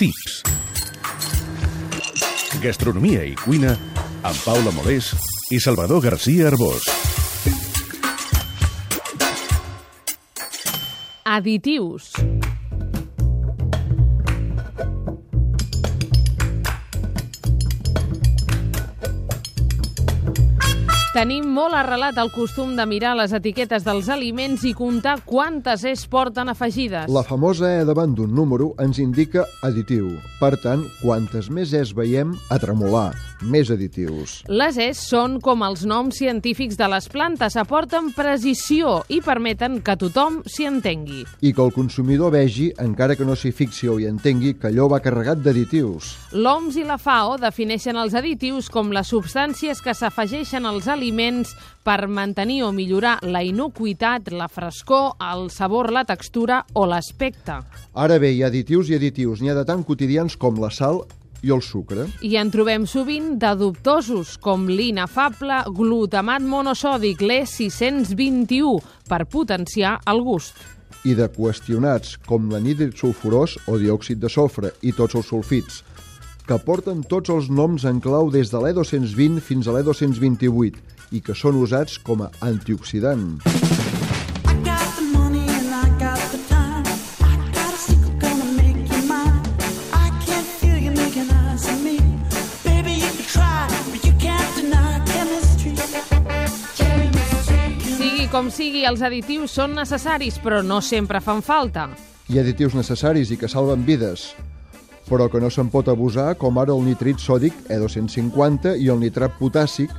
Tips. 0.00 0.38
Gastronomia 2.62 3.20
i 3.28 3.34
cuina 3.36 3.74
amb 4.24 4.38
Paula 4.46 4.72
Molés 4.72 5.10
i 5.52 5.60
Salvador 5.60 6.00
García 6.00 6.48
Arbós. 6.48 6.88
Additius. 11.28 12.14
Tenim 21.10 21.48
molt 21.50 21.74
arrelat 21.74 22.14
el 22.22 22.28
costum 22.30 22.76
de 22.78 22.84
mirar 22.86 23.16
les 23.18 23.32
etiquetes 23.34 23.82
dels 23.82 24.06
aliments 24.14 24.62
i 24.62 24.70
comptar 24.78 25.16
quantes 25.26 25.82
es 25.82 26.04
porten 26.06 26.46
afegides. 26.52 27.08
La 27.10 27.24
famosa 27.26 27.66
E 27.80 27.80
davant 27.88 28.12
d'un 28.14 28.30
número 28.30 28.68
ens 28.78 29.00
indica 29.02 29.42
additiu. 29.66 30.12
Per 30.38 30.52
tant, 30.62 30.84
quantes 31.00 31.48
més 31.50 31.72
es 31.74 31.90
veiem, 31.98 32.30
a 32.46 32.60
tremolar, 32.62 33.10
més 33.42 33.72
additius. 33.74 34.36
Les 34.46 34.78
es 34.78 35.00
són 35.10 35.40
com 35.42 35.64
els 35.66 35.82
noms 35.82 36.14
científics 36.14 36.78
de 36.78 36.86
les 36.94 37.10
plantes, 37.10 37.58
aporten 37.58 38.12
precisió 38.14 39.00
i 39.10 39.18
permeten 39.18 39.80
que 39.82 39.98
tothom 39.98 40.38
s'hi 40.46 40.68
entengui. 40.70 41.24
I 41.42 41.50
que 41.50 41.66
el 41.66 41.74
consumidor 41.74 42.30
vegi, 42.36 42.68
encara 42.78 43.18
que 43.18 43.26
no 43.26 43.34
s'hi 43.34 43.50
fixi 43.50 43.90
o 43.90 43.98
hi 43.98 44.06
entengui, 44.06 44.54
que 44.62 44.70
allò 44.70 44.86
va 44.94 45.02
carregat 45.02 45.42
d'additius. 45.42 46.14
L'OMS 46.38 46.78
i 46.78 46.86
la 46.86 47.02
FAO 47.02 47.34
defineixen 47.42 47.98
els 47.98 48.14
additius 48.14 48.70
com 48.70 48.94
les 48.94 49.10
substàncies 49.10 49.82
que 49.82 49.98
s'afegeixen 49.98 50.70
als 50.70 50.86
aliments 50.86 50.99
per 51.82 52.08
mantenir 52.08 52.62
o 52.64 52.72
millorar 52.72 53.18
la 53.22 53.42
inocuïtat, 53.42 54.30
la 54.32 54.48
frescor, 54.48 55.16
el 55.20 55.48
sabor, 55.50 55.90
la 55.92 56.04
textura 56.04 56.64
o 56.74 56.86
l'aspecte. 56.86 57.60
Ara 57.94 58.18
bé, 58.18 58.32
hi 58.34 58.42
ha 58.42 58.50
additius 58.50 58.90
i 58.90 58.98
additius. 58.98 59.40
N'hi 59.40 59.50
ha 59.50 59.58
de 59.58 59.64
tan 59.64 59.82
quotidians 59.82 60.36
com 60.36 60.60
la 60.60 60.70
sal 60.70 61.02
i 61.42 61.52
el 61.54 61.62
sucre. 61.64 62.06
I 62.22 62.36
en 62.40 62.50
trobem 62.52 62.86
sovint 62.88 63.36
de 63.40 63.54
dubtosos, 63.56 64.36
com 64.42 64.68
l'inefable 64.68 65.62
glutamat 65.76 66.44
monosòdic, 66.44 67.22
l'E621, 67.24 68.80
per 69.08 69.24
potenciar 69.24 69.98
el 70.10 70.22
gust. 70.26 70.60
I 71.08 71.14
de 71.16 71.30
qüestionats 71.32 72.18
com 72.28 72.50
l'anhídrid 72.52 72.92
sulfurós 72.98 73.56
o 73.72 73.78
diòxid 73.80 74.20
de 74.20 74.28
sofre 74.28 74.74
i 74.84 74.92
tots 74.92 75.16
els 75.16 75.30
sulfits, 75.32 75.80
que 76.50 76.56
porten 76.66 77.04
tots 77.06 77.30
els 77.30 77.46
noms 77.46 77.84
en 77.86 78.00
clau 78.02 78.26
des 78.34 78.48
de 78.50 78.58
l'E220 78.58 79.38
fins 79.38 79.68
a 79.70 79.74
l'E228 79.76 80.80
i 81.14 81.20
que 81.22 81.36
són 81.38 81.60
usats 81.60 81.94
com 82.02 82.24
a 82.26 82.30
antioxidant. 82.42 83.38
Sigui 97.94 98.26
com 98.34 98.50
sigui, 98.50 98.82
els 98.90 99.06
additius 99.06 99.54
són 99.54 99.78
necessaris, 99.78 100.42
però 100.42 100.64
no 100.66 100.82
sempre 100.82 101.22
fan 101.22 101.46
falta. 101.46 101.92
Hi 102.26 102.38
ha 102.38 102.42
additius 102.42 102.74
necessaris 102.74 103.30
i 103.30 103.38
que 103.38 103.46
salven 103.46 103.86
vides, 103.86 104.32
però 105.10 105.26
que 105.28 105.42
no 105.42 105.50
se'n 105.50 105.68
pot 105.72 105.90
abusar, 105.90 106.36
com 106.38 106.62
ara 106.62 106.72
el 106.76 106.86
nitrit 106.86 107.18
sòdic 107.18 107.66
E250 107.68 108.78
i 108.78 108.88
el 108.88 109.02
nitrat 109.02 109.34
potàssic 109.40 109.90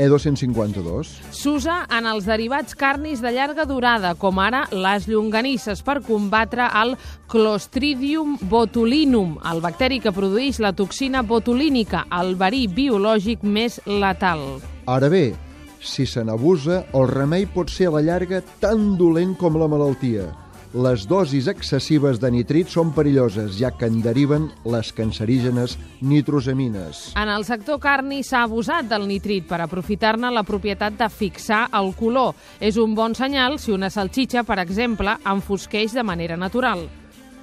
E 0.00 0.06
E252. 0.08 1.08
S'usa 1.34 1.82
en 1.92 2.06
els 2.08 2.24
derivats 2.24 2.76
carnis 2.78 3.20
de 3.20 3.34
llarga 3.34 3.66
durada, 3.68 4.14
com 4.16 4.38
ara 4.40 4.62
les 4.72 5.04
llonganisses, 5.10 5.82
per 5.84 5.98
combatre 6.06 6.70
el 6.82 6.94
Clostridium 7.28 8.38
botulinum, 8.48 9.36
el 9.50 9.60
bacteri 9.60 10.00
que 10.00 10.14
produeix 10.16 10.60
la 10.64 10.72
toxina 10.72 11.20
botulínica, 11.20 12.06
el 12.20 12.32
verí 12.40 12.66
biològic 12.72 13.44
més 13.44 13.80
letal. 13.84 14.62
Ara 14.88 15.10
bé, 15.12 15.34
si 15.80 16.06
se 16.06 16.24
n'abusa, 16.24 16.86
el 16.96 17.08
remei 17.10 17.44
pot 17.44 17.68
ser 17.68 17.90
a 17.90 17.98
la 17.98 18.04
llarga 18.06 18.40
tan 18.62 18.94
dolent 18.96 19.36
com 19.36 19.60
la 19.60 19.68
malaltia. 19.68 20.30
Les 20.70 21.02
dosis 21.10 21.48
excessives 21.50 22.20
de 22.22 22.28
nitrit 22.30 22.68
són 22.70 22.92
perilloses, 22.94 23.56
ja 23.58 23.72
que 23.74 23.88
en 23.90 23.96
deriven 24.04 24.44
les 24.70 24.92
cancerígenes 24.94 25.74
nitrosamines. 25.98 27.08
En 27.18 27.26
el 27.26 27.42
sector 27.48 27.80
carni 27.82 28.20
s'ha 28.22 28.44
abusat 28.46 28.86
del 28.86 29.08
nitrit 29.10 29.48
per 29.50 29.58
aprofitar-ne 29.64 30.30
la 30.30 30.44
propietat 30.46 30.94
de 30.94 31.10
fixar 31.10 31.64
el 31.74 31.90
color. 31.98 32.38
És 32.62 32.78
un 32.78 32.94
bon 32.94 33.18
senyal 33.18 33.58
si 33.58 33.74
una 33.74 33.90
salxitxa, 33.90 34.44
per 34.46 34.60
exemple, 34.62 35.16
enfosqueix 35.26 35.98
de 35.98 36.06
manera 36.06 36.38
natural. 36.38 36.86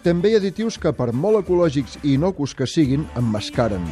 També 0.07 0.31
hi 0.31 0.37
ha 0.37 0.39
additius 0.39 0.79
que, 0.79 0.95
per 0.95 1.11
molt 1.11 1.43
ecològics 1.43 1.99
i 2.05 2.13
innocus 2.15 2.55
que 2.55 2.63
siguin, 2.63 3.03
emmascaren. 3.19 3.83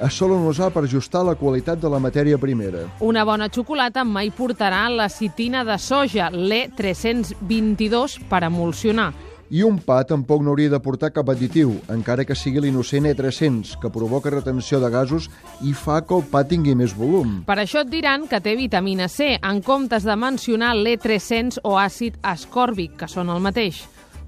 Es 0.00 0.16
solen 0.16 0.46
usar 0.48 0.70
per 0.72 0.86
ajustar 0.86 1.20
la 1.28 1.34
qualitat 1.36 1.80
de 1.80 1.88
la 1.92 1.98
matèria 2.00 2.38
primera. 2.40 2.86
Una 3.04 3.24
bona 3.28 3.50
xocolata 3.52 4.00
mai 4.04 4.30
portarà 4.32 4.86
la 4.88 5.10
citina 5.12 5.60
de 5.64 5.76
soja, 5.76 6.30
l'E322, 6.32 8.16
per 8.30 8.40
emulsionar. 8.48 9.10
I 9.50 9.64
un 9.66 9.76
pa 9.84 9.98
tampoc 10.06 10.40
no 10.46 10.54
hauria 10.54 10.70
de 10.72 10.78
portar 10.80 11.10
cap 11.12 11.28
additiu, 11.28 11.74
encara 11.92 12.24
que 12.24 12.36
sigui 12.38 12.62
l'innocent 12.62 13.10
E300, 13.10 13.74
que 13.82 13.90
provoca 13.92 14.30
retenció 14.32 14.80
de 14.80 14.88
gasos 14.88 15.26
i 15.66 15.74
fa 15.74 16.00
que 16.06 16.16
el 16.16 16.22
pa 16.32 16.46
tingui 16.48 16.76
més 16.78 16.94
volum. 16.96 17.40
Per 17.44 17.58
això 17.58 17.82
et 17.84 17.90
diran 17.92 18.28
que 18.30 18.40
té 18.40 18.54
vitamina 18.56 19.08
C, 19.10 19.34
en 19.36 19.60
comptes 19.60 20.06
de 20.06 20.16
mencionar 20.16 20.76
l'E300 20.78 21.60
o 21.66 21.74
àcid 21.76 22.16
ascòrbic, 22.22 22.94
que 23.02 23.10
són 23.10 23.28
el 23.28 23.42
mateix. 23.42 23.82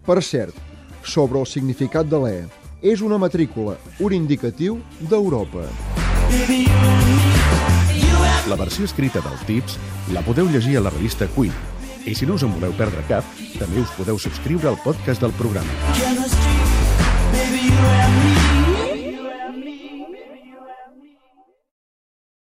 Per 0.05 0.19
cert, 0.21 0.59
sobre 1.07 1.41
el 1.41 1.47
significat 1.47 2.11
de 2.11 2.19
l'E, 2.19 2.43
és 2.83 3.01
una 3.01 3.17
matrícula, 3.19 3.77
un 4.03 4.13
indicatiu 4.13 4.81
d'Europa. 4.99 5.69
La 8.51 8.59
versió 8.59 8.85
escrita 8.89 9.23
dels 9.23 9.47
tips 9.47 9.79
la 10.13 10.25
podeu 10.27 10.51
llegir 10.51 10.77
a 10.77 10.85
la 10.85 10.91
revista 10.91 11.31
Cuina. 11.31 11.71
I 12.03 12.17
si 12.19 12.27
no 12.27 12.35
us 12.35 12.43
en 12.43 12.51
voleu 12.57 12.75
perdre 12.75 13.07
cap, 13.07 13.27
també 13.55 13.85
us 13.87 13.95
podeu 13.95 14.19
subscriure 14.19 14.73
al 14.73 14.81
podcast 14.83 15.23
del 15.23 15.35
programa. 15.39 16.42